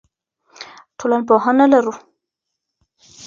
[0.99, 1.93] ټولنپوهنه لرو.